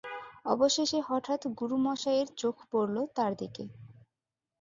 অবশেষে 0.45 0.99
হঠাৎ 1.07 1.41
গুরুমশায়ের 1.59 2.27
চোখ 2.37 2.55
পড়ল 2.71 2.95
তার 3.15 3.31
দিকে। 3.37 3.63